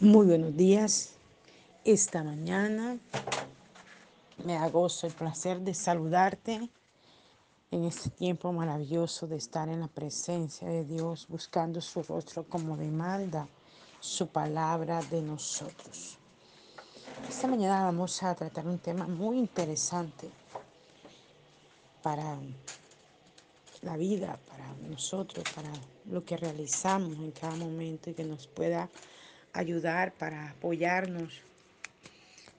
[0.00, 1.14] Muy buenos días.
[1.84, 2.98] Esta mañana
[4.44, 6.70] me da gozo el placer de saludarte
[7.72, 12.76] en este tiempo maravilloso de estar en la presencia de Dios, buscando su rostro como
[12.76, 13.48] demanda
[13.98, 16.16] su palabra de nosotros.
[17.28, 20.30] Esta mañana vamos a tratar un tema muy interesante
[22.04, 22.38] para
[23.82, 25.72] la vida, para nosotros, para
[26.08, 28.88] lo que realizamos en cada momento y que nos pueda
[29.58, 31.42] ayudar para apoyarnos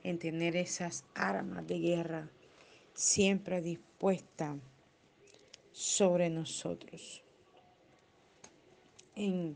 [0.04, 2.30] en tener esas armas de guerra
[2.94, 4.58] siempre dispuestas
[5.72, 7.24] sobre nosotros.
[9.16, 9.56] En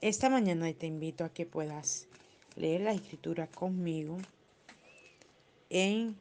[0.00, 2.06] esta mañana te invito a que puedas
[2.54, 4.18] leer la escritura conmigo
[5.70, 6.16] en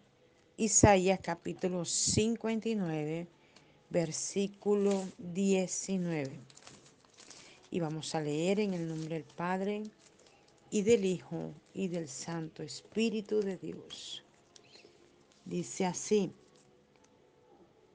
[0.57, 3.27] Isaías capítulo 59,
[3.91, 6.31] versículo 19.
[7.69, 9.83] Y vamos a leer en el nombre del Padre,
[10.69, 14.23] y del Hijo y del Santo Espíritu de Dios.
[15.45, 16.31] Dice así,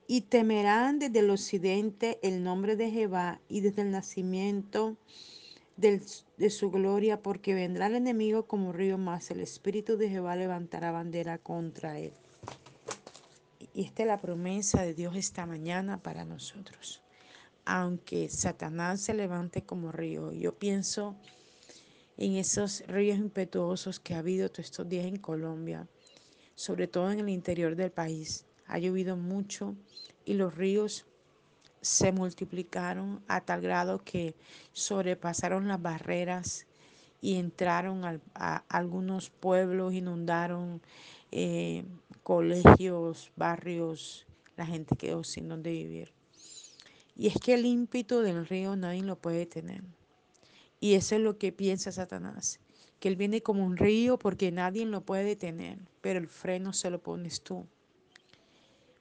[0.06, 4.96] y temerán desde el occidente el nombre de Jehová y desde el nacimiento
[5.76, 10.92] de su gloria, porque vendrá el enemigo como río más, el Espíritu de Jehová levantará
[10.92, 12.12] bandera contra él.
[13.74, 17.00] Y esta es la promesa de Dios esta mañana para nosotros.
[17.64, 21.16] Aunque Satanás se levante como río, yo pienso
[22.16, 25.88] en esos ríos impetuosos que ha habido todos estos días en Colombia,
[26.54, 28.46] sobre todo en el interior del país.
[28.66, 29.74] Ha llovido mucho
[30.24, 31.06] y los ríos
[31.80, 34.34] se multiplicaron a tal grado que
[34.72, 36.66] sobrepasaron las barreras
[37.20, 40.80] y entraron a, algunos pueblos, inundaron
[41.30, 41.84] eh,
[42.22, 46.12] colegios, barrios, la gente quedó sin donde vivir.
[47.16, 49.82] Y es que el ímpetu del río nadie lo puede tener.
[50.82, 52.58] Y eso es lo que piensa Satanás,
[52.98, 56.90] que él viene como un río porque nadie lo puede detener, pero el freno se
[56.90, 57.68] lo pones tú.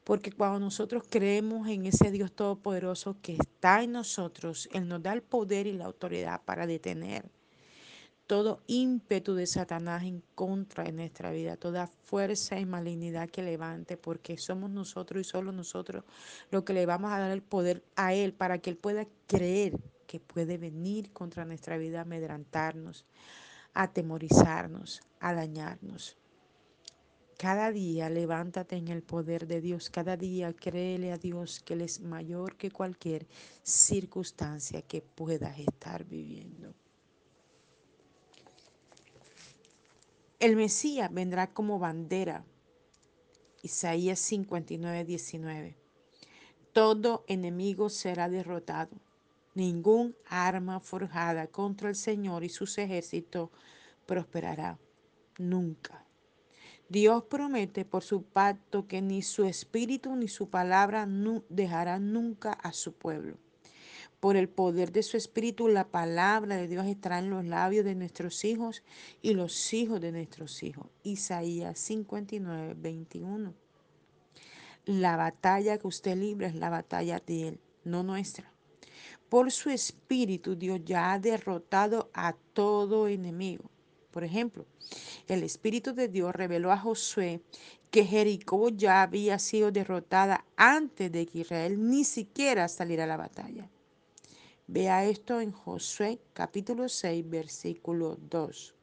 [0.04, 5.12] Porque cuando nosotros creemos en ese Dios todopoderoso que está en nosotros, Él nos da
[5.14, 7.26] el poder y la autoridad para detener
[8.28, 13.98] todo ímpetu de Satanás en contra de nuestra vida, toda fuerza y malignidad que levante,
[13.98, 16.04] porque somos nosotros y solo nosotros
[16.52, 19.80] lo que le vamos a dar el poder a Él para que Él pueda creer
[20.12, 23.06] que puede venir contra nuestra vida, amedrantarnos,
[23.74, 26.18] atemorizarnos, a dañarnos.
[27.38, 31.82] Cada día levántate en el poder de Dios, cada día créele a Dios que Él
[31.82, 33.26] es mayor que cualquier
[33.64, 36.74] circunstancia que puedas estar viviendo.
[40.40, 42.44] El Mesías vendrá como bandera.
[43.64, 45.78] Isaías 59, 19.
[46.74, 49.00] Todo enemigo será derrotado
[49.54, 53.50] Ningún arma forjada contra el Señor y sus ejércitos
[54.06, 54.80] prosperará
[55.38, 56.06] nunca.
[56.90, 62.52] Dios promete por su pacto que ni su espíritu ni su palabra no dejará nunca
[62.52, 63.38] a su pueblo.
[64.20, 67.96] Por el poder de su espíritu, la palabra de Dios estará en los labios de
[67.96, 68.84] nuestros hijos
[69.22, 70.88] y los hijos de nuestros hijos.
[71.02, 73.54] Isaías 59, 21.
[74.86, 78.51] La batalla que usted libra es la batalla de Él, no nuestra.
[79.30, 83.72] Por su espíritu Dios ya ha derrotado a todo enemigo.
[84.12, 84.66] Por ejemplo,
[85.28, 87.42] el Espíritu de Dios reveló a Josué
[87.90, 93.18] que Jericó ya había sido derrotada antes de que Israel ni siquiera saliera a la
[93.18, 93.70] batalla.
[94.68, 98.76] Vea esto en Josué capítulo 6, versículo 2.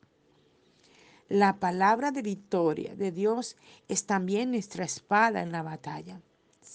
[1.29, 3.57] La palabra de victoria de Dios
[3.87, 6.23] es también nuestra espada en la batalla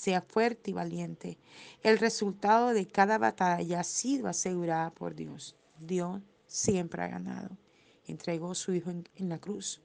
[0.03, 1.37] sea fuerte y valiente.
[1.81, 5.55] El resultado de cada batalla ha sido asegurada por Dios.
[5.79, 7.57] Dios siempre ha ganado.
[8.05, 9.81] Entregó su Hijo en, la cruz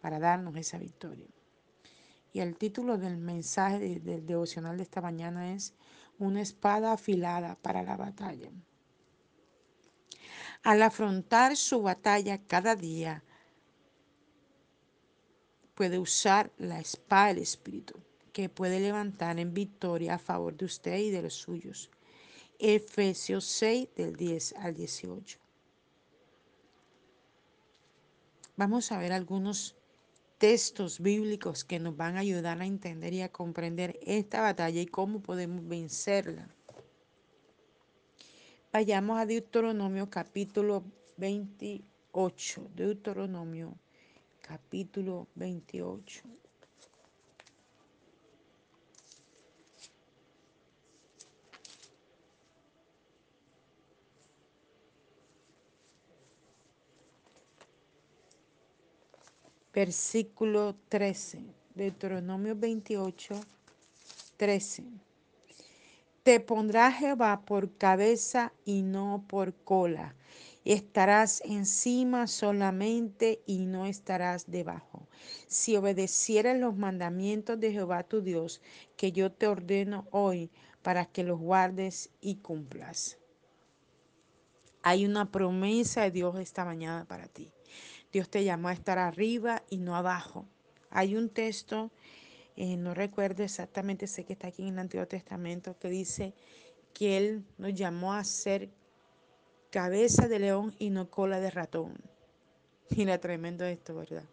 [0.00, 1.26] para darnos esa victoria.
[2.32, 5.74] Y el título del mensaje del devocional de esta mañana es
[6.18, 8.50] Una espada afilada para la batalla.
[10.62, 13.22] Al afrontar su batalla cada día,
[15.74, 20.98] puede usar la espada del Espíritu que puede levantar en victoria a favor de usted
[20.98, 21.90] y de los suyos.
[22.58, 25.38] Efesios 6 del 10 al 18.
[28.56, 29.76] Vamos a ver algunos
[30.38, 34.86] textos bíblicos que nos van a ayudar a entender y a comprender esta batalla y
[34.86, 36.48] cómo podemos vencerla.
[38.72, 40.84] Vayamos a Deuteronomio capítulo
[41.16, 42.70] 28.
[42.74, 43.78] Deuteronomio
[44.40, 46.22] capítulo 28.
[59.78, 61.38] Versículo 13.
[61.76, 63.40] Deuteronomio 28,
[64.36, 64.82] 13.
[66.24, 70.16] Te pondrá Jehová por cabeza y no por cola.
[70.64, 75.06] Estarás encima solamente y no estarás debajo.
[75.46, 78.60] Si obedecieras los mandamientos de Jehová tu Dios,
[78.96, 80.50] que yo te ordeno hoy,
[80.82, 83.16] para que los guardes y cumplas.
[84.82, 87.52] Hay una promesa de Dios esta mañana para ti.
[88.12, 90.46] Dios te llamó a estar arriba y no abajo.
[90.90, 91.90] Hay un texto,
[92.56, 96.34] eh, no recuerdo exactamente, sé que está aquí en el Antiguo Testamento, que dice
[96.94, 98.70] que Él nos llamó a ser
[99.70, 101.94] cabeza de león y no cola de ratón.
[102.96, 104.24] Mira, tremendo esto, ¿verdad?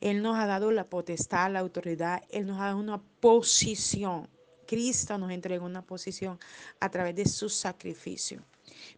[0.00, 4.28] Él nos ha dado la potestad, la autoridad, Él nos ha dado una posición.
[4.66, 6.38] Cristo nos entregó una posición
[6.80, 8.42] a través de su sacrificio.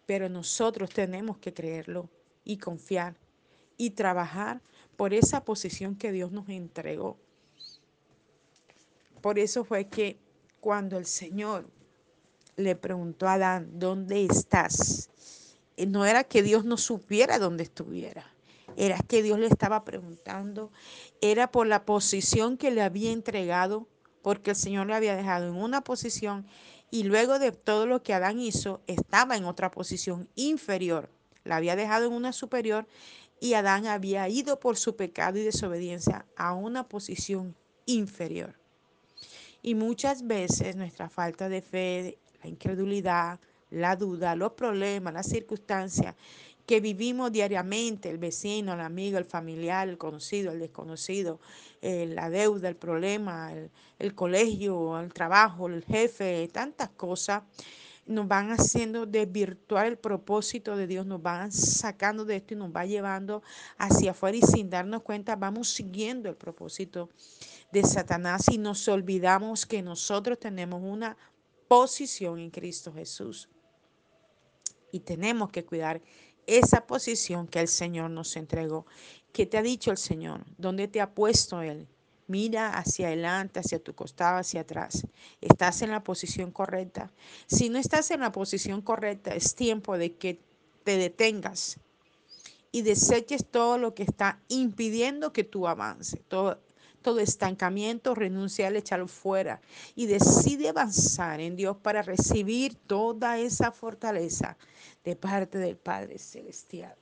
[0.06, 2.08] Pero nosotros tenemos que creerlo
[2.44, 3.14] y confiar
[3.78, 4.60] y trabajar
[4.96, 7.16] por esa posición que Dios nos entregó.
[9.22, 10.19] Por eso fue que
[10.60, 11.70] cuando el Señor
[12.56, 15.08] le preguntó a Adán, ¿dónde estás?
[15.76, 18.26] Eh, no era que Dios no supiera dónde estuviera,
[18.76, 20.72] era que Dios le estaba preguntando,
[21.20, 23.86] era por la posición que le había entregado,
[24.22, 26.46] porque el Señor le había dejado en una posición
[26.90, 31.10] y luego de todo lo que Adán hizo, estaba en otra posición inferior.
[31.44, 32.86] La había dejado en una superior
[33.40, 37.55] y Adán había ido por su pecado y desobediencia a una posición
[37.87, 38.55] inferior.
[39.62, 43.38] Y muchas veces nuestra falta de fe, la incredulidad,
[43.70, 46.14] la duda, los problemas, las circunstancias
[46.67, 51.40] que vivimos diariamente, el vecino, el amigo, el familiar, el conocido, el desconocido,
[51.81, 57.43] eh, la deuda, el problema, el, el colegio, el trabajo, el jefe, tantas cosas,
[58.08, 62.70] nos van haciendo desvirtuar el propósito de Dios, nos van sacando de esto y nos
[62.70, 63.43] va llevando
[63.76, 67.10] hacia afuera y sin darnos cuenta vamos siguiendo el propósito
[67.70, 71.16] de Satanás y nos olvidamos que nosotros tenemos una
[71.69, 73.49] posición en Cristo Jesús.
[74.90, 76.00] Y tenemos que cuidar
[76.46, 78.87] esa posición que el Señor nos entregó.
[79.32, 80.46] ¿Qué te ha dicho el Señor?
[80.56, 81.87] ¿Dónde te ha puesto Él?
[82.28, 85.06] Mira hacia adelante, hacia tu costado, hacia atrás.
[85.40, 87.10] ¿Estás en la posición correcta?
[87.46, 90.38] Si no estás en la posición correcta, es tiempo de que
[90.84, 91.80] te detengas
[92.70, 96.20] y deseches todo lo que está impidiendo que tú avances.
[96.28, 96.60] Todo,
[97.00, 99.62] todo estancamiento, renuncia echarlo fuera
[99.94, 104.58] y decide avanzar en Dios para recibir toda esa fortaleza
[105.02, 106.94] de parte del Padre Celestial.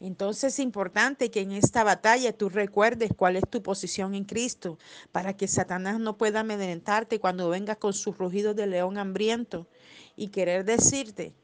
[0.00, 4.78] Entonces es importante que en esta batalla tú recuerdes cuál es tu posición en Cristo,
[5.10, 9.66] para que Satanás no pueda amedrentarte cuando vengas con sus rugidos de león hambriento
[10.14, 11.34] y querer decirte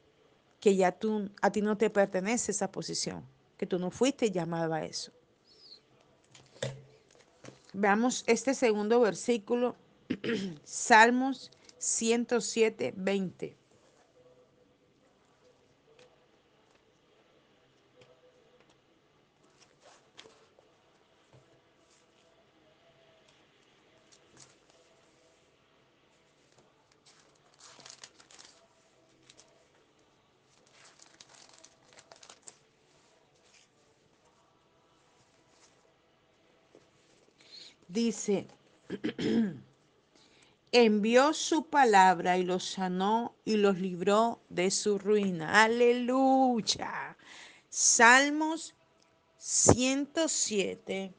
[0.61, 3.25] que ya tú, a ti no te pertenece esa posición,
[3.57, 5.13] que tú no fuiste llamado a eso.
[7.73, 9.75] Veamos este segundo versículo,
[10.65, 13.62] Salmos 107, 20.
[37.93, 38.49] Dice,
[40.73, 45.63] envió su palabra y los sanó y los libró de su ruina.
[45.63, 47.17] Aleluya.
[47.69, 48.75] Salmos
[49.37, 51.13] 107,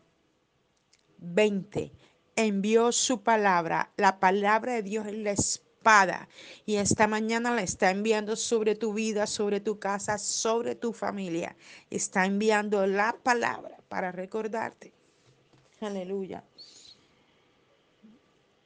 [1.18, 1.92] 20.
[2.36, 3.92] Envió su palabra.
[3.98, 6.28] La palabra de Dios es la espada.
[6.66, 11.56] Y esta mañana la está enviando sobre tu vida, sobre tu casa, sobre tu familia.
[11.90, 14.94] Está enviando la palabra para recordarte.
[15.84, 16.44] Aleluya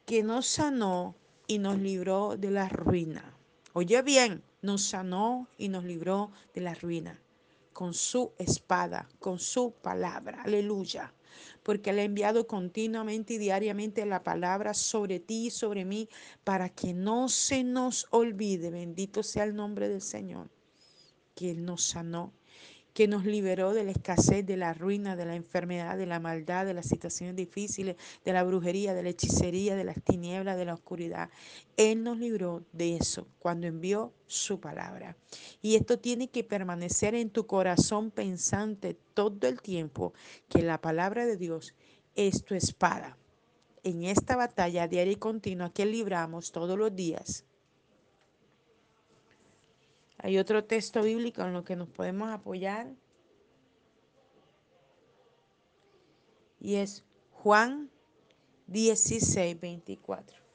[0.07, 1.15] que nos sanó
[1.47, 3.37] y nos libró de la ruina.
[3.73, 7.21] Oye bien, nos sanó y nos libró de la ruina
[7.73, 10.43] con su espada, con su palabra.
[10.43, 11.13] Aleluya.
[11.61, 16.07] Porque Él ha enviado continuamente y diariamente la palabra sobre ti y sobre mí
[16.45, 20.49] para que no se nos olvide, bendito sea el nombre del Señor,
[21.35, 22.31] que Él nos sanó
[22.97, 26.65] que nos liberó de la escasez, de la ruina, de la enfermedad, de la maldad,
[26.65, 30.73] de las situaciones difíciles, de la brujería, de la hechicería, de las tinieblas, de la
[30.73, 31.29] oscuridad.
[31.77, 35.15] Él nos libró de eso cuando envió su palabra.
[35.61, 40.13] Y esto tiene que permanecer en tu corazón pensante todo el tiempo
[40.49, 41.75] que la palabra de Dios
[42.15, 43.15] es tu espada.
[43.83, 47.45] En esta batalla diaria y continua que libramos todos los días
[50.17, 52.87] hay otro texto bíblico en lo que nos podemos apoyar.
[56.59, 57.91] Y es Juan
[58.67, 60.46] 16, 24.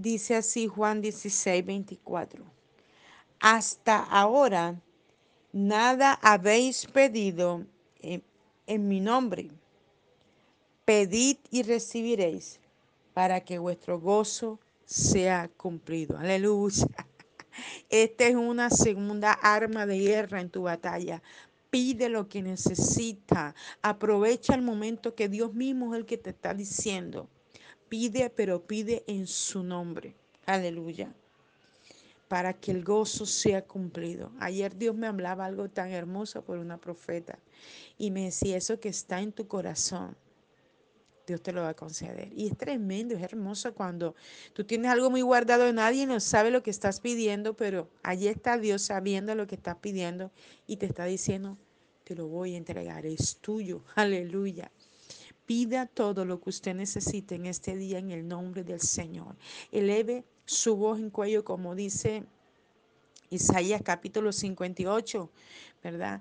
[0.00, 2.44] Dice así Juan 16, 24.
[3.40, 4.80] Hasta ahora
[5.52, 7.64] nada habéis pedido
[7.98, 8.22] en,
[8.68, 9.50] en, mi nombre.
[10.84, 12.60] Pedid y recibiréis
[13.12, 16.16] para que vuestro gozo sea cumplido.
[16.16, 16.86] Aleluya.
[17.90, 21.20] Esta es una segunda arma de guerra en tu batalla.
[21.70, 23.52] Pide lo que necesita.
[23.82, 27.28] Aprovecha el momento que Dios mismo es el que te está diciendo.
[27.88, 30.14] Pide, pero pide en su nombre.
[30.46, 31.14] Aleluya.
[32.28, 34.32] Para que el gozo sea cumplido.
[34.38, 37.38] Ayer Dios me hablaba algo tan hermoso por una profeta
[37.96, 40.16] y me decía eso que está en tu corazón.
[41.26, 42.32] Dios te lo va a conceder.
[42.34, 44.14] Y es tremendo, es hermoso cuando
[44.54, 48.28] tú tienes algo muy guardado y nadie no sabe lo que estás pidiendo, pero allí
[48.28, 50.30] está Dios sabiendo lo que estás pidiendo
[50.66, 51.58] y te está diciendo,
[52.04, 53.82] te lo voy a entregar, es tuyo.
[53.94, 54.70] Aleluya.
[55.48, 59.34] Pida todo lo que usted necesite en este día en el nombre del Señor.
[59.72, 62.24] Eleve su voz en cuello, como dice
[63.30, 65.30] Isaías capítulo 58,
[65.82, 66.20] ¿verdad?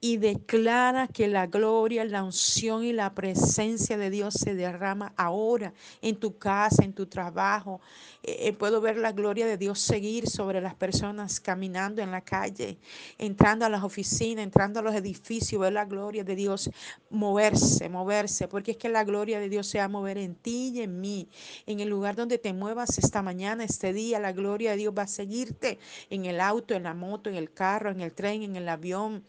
[0.00, 5.72] Y declara que la gloria, la unción y la presencia de Dios se derrama ahora
[6.02, 7.80] en tu casa, en tu trabajo.
[8.22, 12.76] Eh, puedo ver la gloria de Dios seguir sobre las personas caminando en la calle,
[13.18, 16.70] entrando a las oficinas, entrando a los edificios, ver la gloria de Dios
[17.08, 20.72] moverse, moverse, porque es que la gloria de Dios se va a mover en ti
[20.74, 21.28] y en mí.
[21.64, 25.02] En el lugar donde te muevas esta mañana, este día, la gloria de Dios va
[25.02, 25.78] a seguirte
[26.10, 29.24] en el auto, en la moto, en el carro, en el tren, en el avión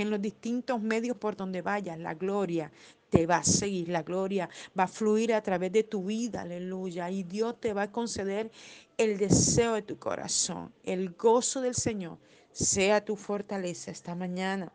[0.00, 2.72] en los distintos medios por donde vayas, la gloria
[3.08, 7.10] te va a seguir, la gloria va a fluir a través de tu vida, aleluya.
[7.10, 8.50] Y Dios te va a conceder
[8.96, 12.18] el deseo de tu corazón, el gozo del Señor,
[12.52, 14.72] sea tu fortaleza esta mañana.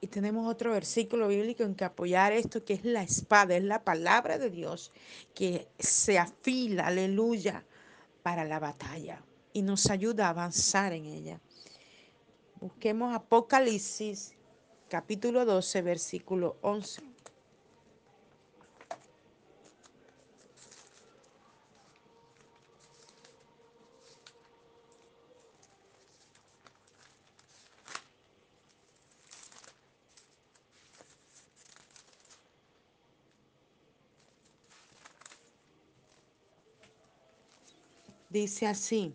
[0.00, 3.84] Y tenemos otro versículo bíblico en que apoyar esto, que es la espada, es la
[3.84, 4.92] palabra de Dios,
[5.34, 7.64] que se afila, aleluya,
[8.22, 9.22] para la batalla
[9.54, 11.40] y nos ayuda a avanzar en ella.
[12.64, 14.32] Busquemos Apocalipsis
[14.88, 17.02] capítulo 12, versículo 11.
[38.30, 39.14] Dice así,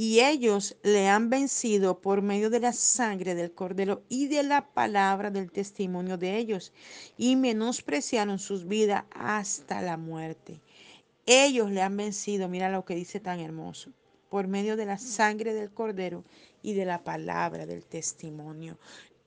[0.00, 4.64] y ellos le han vencido por medio de la sangre del cordero y de la
[4.72, 6.72] palabra del testimonio de ellos,
[7.16, 10.60] y menospreciaron sus vidas hasta la muerte.
[11.26, 13.90] Ellos le han vencido, mira lo que dice tan hermoso,
[14.28, 16.22] por medio de la sangre del cordero
[16.62, 18.78] y de la palabra del testimonio.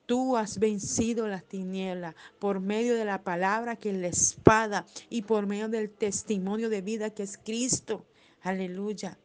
[0.06, 5.20] Tú has vencido las tinieblas por medio de la palabra que es la espada y
[5.20, 8.06] por medio del testimonio de vida que es Cristo.
[8.40, 9.18] Aleluya.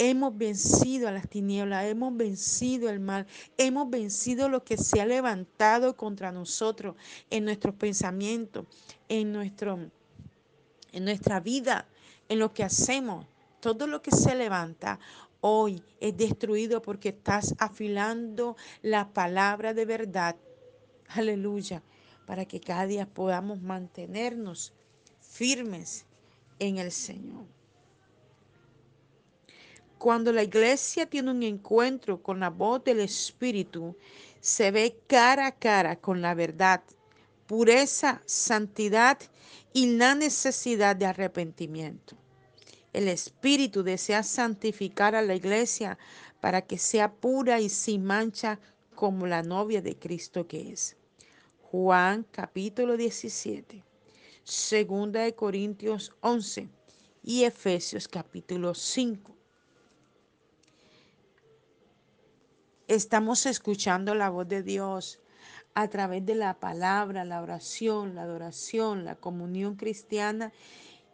[0.00, 3.26] Hemos vencido a las tinieblas, hemos vencido el mal,
[3.56, 6.94] hemos vencido lo que se ha levantado contra nosotros
[7.30, 8.64] en nuestros pensamientos,
[9.08, 9.90] en, nuestro,
[10.92, 11.88] en nuestra vida,
[12.28, 13.26] en lo que hacemos.
[13.58, 15.00] Todo lo que se levanta
[15.40, 20.36] hoy es destruido porque estás afilando la palabra de verdad.
[21.08, 21.82] Aleluya.
[22.24, 24.74] Para que cada día podamos mantenernos
[25.20, 26.06] firmes
[26.58, 27.57] en el Señor.
[29.98, 33.96] Cuando la iglesia tiene un encuentro con la voz del Espíritu,
[34.40, 36.82] se ve cara a cara con la verdad,
[37.48, 39.18] pureza, santidad
[39.72, 42.16] y la necesidad de arrepentimiento.
[42.92, 45.98] El Espíritu desea santificar a la iglesia
[46.40, 48.60] para que sea pura y sin mancha
[48.94, 50.96] como la novia de Cristo que es.
[51.60, 53.84] Juan capítulo 17,
[54.44, 56.68] segunda de Corintios 11
[57.24, 59.37] y Efesios capítulo 5.
[62.88, 65.20] Estamos escuchando la voz de Dios
[65.74, 70.54] a través de la palabra, la oración, la adoración, la comunión cristiana.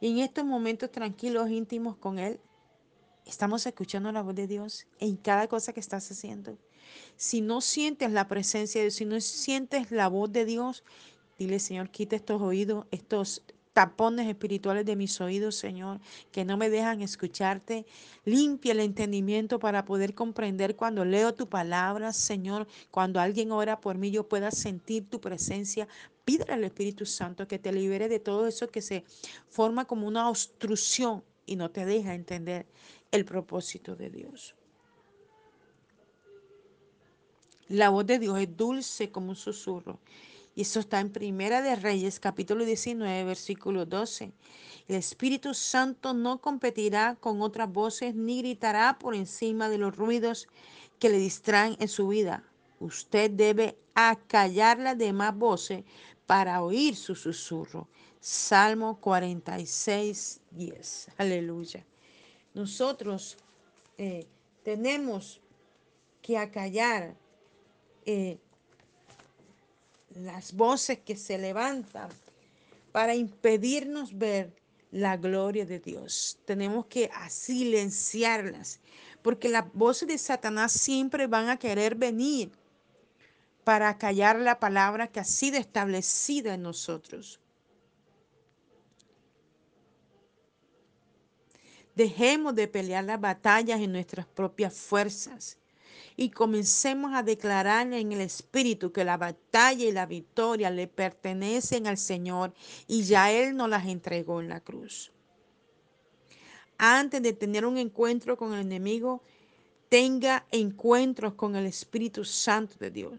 [0.01, 2.39] Y en estos momentos tranquilos, íntimos con Él,
[3.27, 6.57] estamos escuchando la voz de Dios en cada cosa que estás haciendo.
[7.17, 10.85] Si no sientes la presencia de Dios, si no sientes la voz de Dios,
[11.41, 13.43] dile, Señor, quita estos oídos, estos
[13.75, 16.01] tapones espirituales de mis oídos, Señor,
[16.31, 17.85] que no me dejan escucharte.
[18.25, 22.69] Limpia el entendimiento para poder comprender cuando leo tu palabra, Señor.
[22.91, 25.89] Cuando alguien ora por mí, yo pueda sentir tu presencia.
[26.25, 29.05] Pídele al Espíritu Santo que te libere de todo eso que se
[29.49, 32.67] forma como una obstrucción y no te deja entender
[33.11, 34.55] el propósito de Dios.
[37.69, 39.99] La voz de Dios es dulce como un susurro.
[40.55, 44.33] Y eso está en Primera de Reyes, capítulo 19, versículo 12.
[44.87, 50.47] El Espíritu Santo no competirá con otras voces ni gritará por encima de los ruidos
[51.01, 52.45] que le distraen en su vida.
[52.79, 55.85] Usted debe acallar las demás voces
[56.27, 57.89] para oír su susurro.
[58.21, 61.09] Salmo 46, 10.
[61.19, 61.85] Aleluya.
[62.55, 63.37] Nosotros
[63.99, 64.27] eh,
[64.63, 65.41] tenemos
[66.23, 67.17] que acallar
[68.07, 68.39] eh,
[70.15, 72.09] las voces que se levantan
[72.93, 74.53] para impedirnos ver
[74.91, 76.39] la gloria de Dios.
[76.45, 78.79] Tenemos que silenciarlas,
[79.23, 82.53] porque las voces de Satanás siempre van a querer venir
[83.65, 87.41] para callar la palabra que ha sido establecida en nosotros.
[91.97, 95.59] Dejemos de pelear las batallas en nuestras propias fuerzas
[96.17, 101.87] y comencemos a declarar en el Espíritu que la batalla y la victoria le pertenecen
[101.87, 102.53] al Señor
[102.87, 105.13] y ya Él nos las entregó en la cruz.
[106.79, 109.23] Antes de tener un encuentro con el enemigo,
[109.89, 113.13] tenga encuentros con el Espíritu Santo de Dios.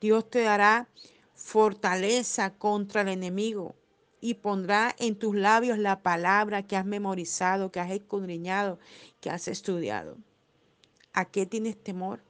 [0.00, 0.88] Dios te dará
[1.34, 3.74] fortaleza contra el enemigo
[4.20, 8.78] y pondrá en tus labios la palabra que has memorizado, que has escudriñado,
[9.20, 10.16] que has estudiado.
[11.16, 12.20] ¿A qué tienes temor?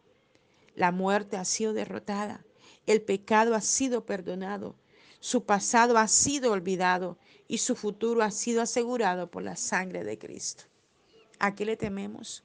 [0.76, 2.46] La muerte ha sido derrotada,
[2.86, 4.76] el pecado ha sido perdonado,
[5.18, 10.16] su pasado ha sido olvidado y su futuro ha sido asegurado por la sangre de
[10.18, 10.66] Cristo.
[11.40, 12.44] ¿A qué le tememos?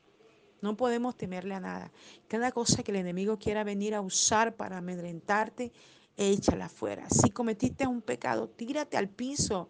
[0.61, 1.91] No podemos temerle a nada.
[2.27, 5.71] Cada cosa que el enemigo quiera venir a usar para amedrentarte,
[6.17, 7.07] échala fuera.
[7.11, 9.69] Si cometiste un pecado, tírate al piso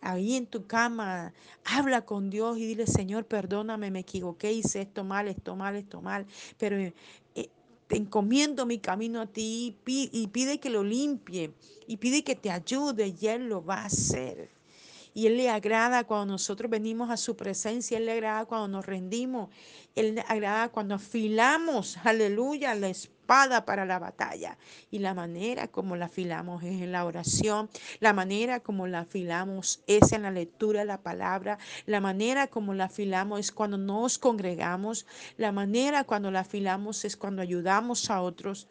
[0.00, 1.32] ahí en tu cama,
[1.64, 6.00] habla con Dios y dile, Señor, perdóname, me equivoqué, hice esto mal, esto mal, esto
[6.00, 6.26] mal,
[6.58, 6.92] pero eh,
[7.86, 11.52] te encomiendo mi camino a ti y pide que lo limpie
[11.86, 14.59] y pide que te ayude y Él lo va a hacer.
[15.14, 18.86] Y Él le agrada cuando nosotros venimos a su presencia, Él le agrada cuando nos
[18.86, 19.50] rendimos,
[19.94, 24.58] Él le agrada cuando afilamos, aleluya, la espada para la batalla.
[24.90, 29.82] Y la manera como la afilamos es en la oración, la manera como la afilamos
[29.86, 34.18] es en la lectura de la palabra, la manera como la afilamos es cuando nos
[34.18, 38.68] congregamos, la manera cuando la afilamos es cuando ayudamos a otros.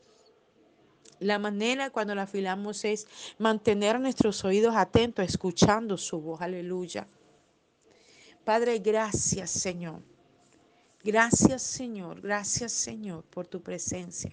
[1.20, 6.42] La manera cuando la afilamos es mantener nuestros oídos atentos, escuchando su voz.
[6.42, 7.08] Aleluya.
[8.44, 10.02] Padre, gracias Señor.
[11.04, 14.32] Gracias Señor, gracias Señor por tu presencia,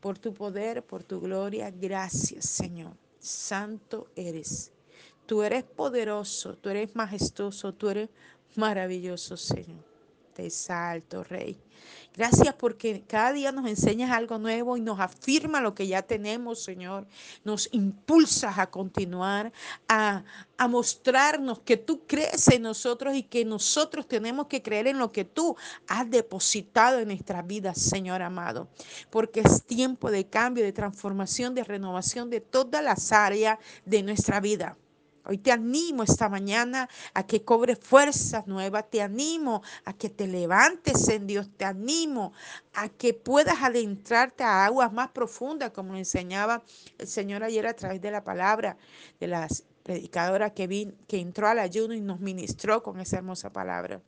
[0.00, 1.70] por tu poder, por tu gloria.
[1.70, 2.96] Gracias Señor.
[3.18, 4.70] Santo eres.
[5.26, 8.10] Tú eres poderoso, tú eres majestuoso, tú eres
[8.56, 9.93] maravilloso Señor.
[10.34, 11.56] Te salto, Rey.
[12.12, 16.62] Gracias porque cada día nos enseñas algo nuevo y nos afirma lo que ya tenemos,
[16.62, 17.06] Señor.
[17.44, 19.52] Nos impulsas a continuar,
[19.88, 20.24] a,
[20.56, 25.12] a, mostrarnos que tú crees en nosotros y que nosotros tenemos que creer en lo
[25.12, 28.68] que tú has depositado en nuestras vidas, Señor amado.
[29.10, 34.40] Porque es tiempo de cambio, de transformación, de renovación de todas las áreas de nuestra
[34.40, 34.76] vida.
[35.26, 40.26] Hoy te animo esta mañana a que cobres fuerzas nuevas, te animo a que te
[40.26, 42.34] levantes en Dios, te animo
[42.74, 46.62] a que puedas adentrarte a aguas más profundas, como lo enseñaba
[46.98, 48.76] el Señor ayer a través de la palabra
[49.18, 49.48] de la
[49.82, 54.02] predicadora que, que entró al ayuno y nos ministró con esa hermosa palabra.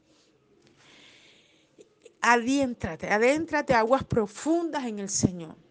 [2.20, 5.65] Adéntrate, adéntrate a aguas profundas en el Señor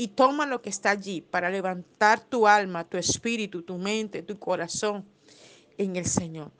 [0.00, 4.38] y toma lo que está allí para levantar tu alma, tu espíritu, tu mente, tu
[4.38, 5.04] corazón
[5.76, 6.52] en el Señor.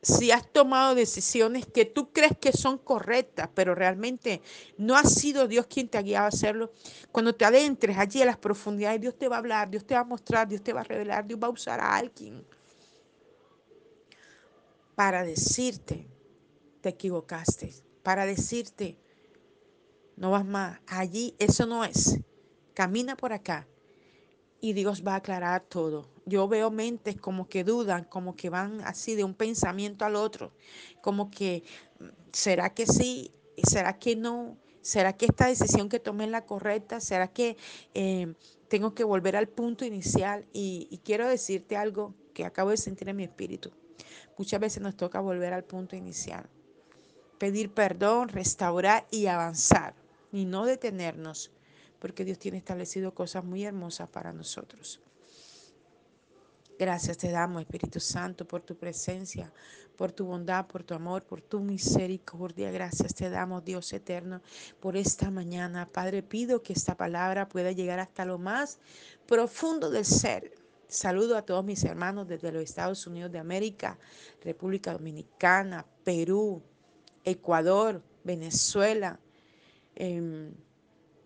[0.00, 4.40] Si has tomado decisiones que tú crees que son correctas, pero realmente
[4.78, 6.72] no ha sido Dios quien te ha guiado a hacerlo,
[7.10, 10.00] cuando te adentres allí a las profundidades, Dios te va a hablar, Dios te va
[10.00, 12.46] a mostrar, Dios te va a revelar, Dios va a usar a alguien
[14.94, 16.06] para decirte,
[16.80, 17.74] te equivocaste,
[18.04, 18.96] para decirte,
[20.22, 20.78] no vas más.
[20.86, 22.20] Allí eso no es.
[22.74, 23.66] Camina por acá
[24.60, 26.08] y Dios va a aclarar todo.
[26.26, 30.52] Yo veo mentes como que dudan, como que van así de un pensamiento al otro,
[31.00, 31.64] como que,
[32.32, 33.32] ¿será que sí?
[33.68, 34.56] ¿Será que no?
[34.80, 37.00] ¿Será que esta decisión que tomé es la correcta?
[37.00, 37.56] ¿Será que
[37.94, 38.32] eh,
[38.68, 43.08] tengo que volver al punto inicial y, y quiero decirte algo que acabo de sentir
[43.08, 43.72] en mi espíritu.
[44.38, 46.48] Muchas veces nos toca volver al punto inicial,
[47.38, 50.00] pedir perdón, restaurar y avanzar
[50.32, 51.52] y no detenernos,
[51.98, 55.00] porque Dios tiene establecido cosas muy hermosas para nosotros.
[56.78, 59.52] Gracias te damos, Espíritu Santo, por tu presencia,
[59.96, 62.72] por tu bondad, por tu amor, por tu misericordia.
[62.72, 64.40] Gracias te damos, Dios eterno,
[64.80, 65.86] por esta mañana.
[65.86, 68.80] Padre, pido que esta palabra pueda llegar hasta lo más
[69.26, 70.54] profundo del ser.
[70.88, 73.98] Saludo a todos mis hermanos desde los Estados Unidos de América,
[74.42, 76.62] República Dominicana, Perú,
[77.24, 79.20] Ecuador, Venezuela,
[79.96, 80.50] eh,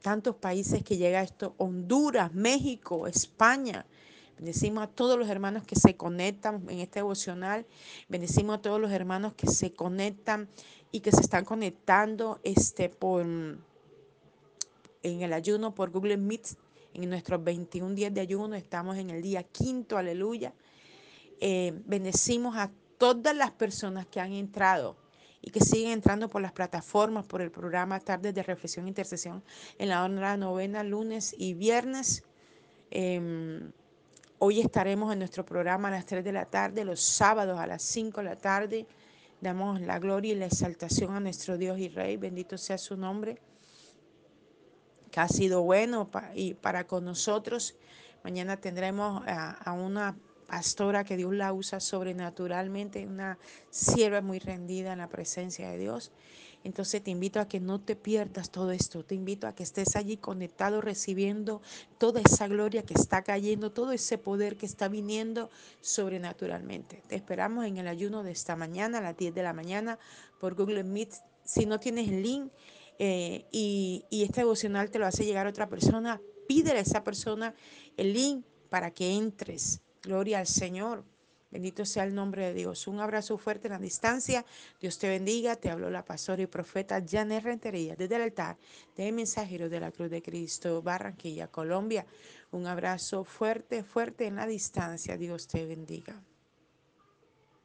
[0.07, 3.85] tantos países que llega esto, Honduras, México, España.
[4.37, 7.67] Bendecimos a todos los hermanos que se conectan en este devocional.
[8.09, 10.49] Bendecimos a todos los hermanos que se conectan
[10.93, 13.59] y que se están conectando este, por, en
[15.03, 16.57] el ayuno por Google Meet.
[16.95, 20.55] En nuestros 21 días de ayuno estamos en el día quinto, aleluya.
[21.41, 24.97] Eh, bendecimos a todas las personas que han entrado
[25.41, 29.43] y que siguen entrando por las plataformas, por el programa Tardes de Reflexión e Intercesión
[29.79, 32.25] en la hora novena, lunes y viernes.
[32.91, 33.61] Eh,
[34.39, 37.83] Hoy estaremos en nuestro programa a las 3 de la tarde, los sábados a las
[37.83, 38.87] 5 de la tarde.
[39.41, 42.19] Damos la gloria y la exaltación a nuestro Dios y Rey.
[42.19, 43.41] Bendito sea su nombre,
[45.11, 47.77] que ha sido bueno y para con nosotros.
[48.25, 50.15] Mañana tendremos a, una
[50.47, 53.39] pastora que Dios la usa sobrenaturalmente, una
[53.71, 56.13] sierva muy rendida en la presencia de Dios.
[56.67, 59.05] Entonces te invito a que no te pierdas todo esto.
[59.05, 61.63] Te invito a que estés allí conectado recibiendo
[61.97, 65.49] toda esa gloria que está cayendo, todo ese poder que está viniendo
[65.81, 67.05] sobrenaturalmente.
[67.07, 70.01] Te esperamos en el ayuno de esta mañana a las 10 de la mañana
[70.41, 71.15] por Google Meet.
[71.45, 72.51] Si no tienes el link
[72.99, 77.05] eh, y, y este devocional te lo hace llegar a otra persona, pídele a esa
[77.05, 77.55] persona
[77.97, 79.83] el link para que entres.
[80.07, 81.05] Gloria al Señor.
[81.51, 82.87] Bendito sea el nombre de Dios.
[82.87, 84.45] Un abrazo fuerte en la distancia.
[84.81, 85.57] Dios te bendiga.
[85.57, 88.57] Te habló la pastora y profeta Janet Rentería desde el altar
[88.97, 92.07] de mensajero de la Cruz de Cristo, Barranquilla, Colombia.
[92.53, 95.17] Un abrazo fuerte, fuerte en la distancia.
[95.17, 96.23] Dios te bendiga.